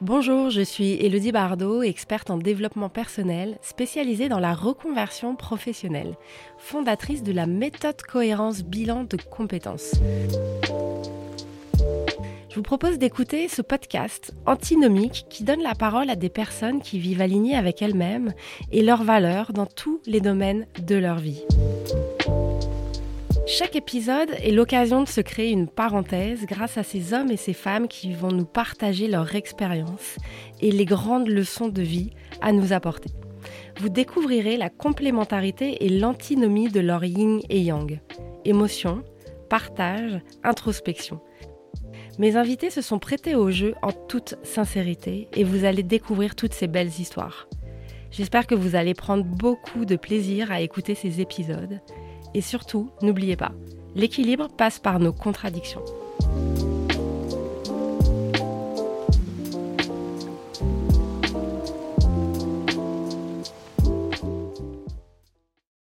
[0.00, 6.16] Bonjour, je suis Elodie Bardot, experte en développement personnel, spécialisée dans la reconversion professionnelle,
[6.58, 9.92] fondatrice de la méthode cohérence bilan de compétences.
[12.50, 16.98] Je vous propose d'écouter ce podcast antinomique qui donne la parole à des personnes qui
[16.98, 18.32] vivent alignées avec elles-mêmes
[18.72, 21.44] et leurs valeurs dans tous les domaines de leur vie.
[23.46, 27.52] Chaque épisode est l'occasion de se créer une parenthèse grâce à ces hommes et ces
[27.52, 30.16] femmes qui vont nous partager leur expérience
[30.62, 33.10] et les grandes leçons de vie à nous apporter.
[33.80, 38.00] Vous découvrirez la complémentarité et l'antinomie de leur yin et yang.
[38.46, 39.04] Émotion,
[39.50, 41.20] partage, introspection.
[42.18, 46.54] Mes invités se sont prêtés au jeu en toute sincérité et vous allez découvrir toutes
[46.54, 47.46] ces belles histoires.
[48.10, 51.80] J'espère que vous allez prendre beaucoup de plaisir à écouter ces épisodes
[52.34, 53.52] et surtout, n'oubliez pas,
[53.94, 55.84] l'équilibre passe par nos contradictions.